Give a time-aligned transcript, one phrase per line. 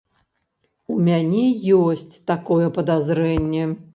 [0.93, 1.43] У мяне
[1.81, 3.63] ёсць такое падазрэнне.